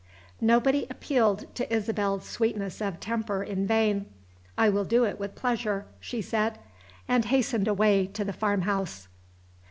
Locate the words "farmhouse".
8.33-9.07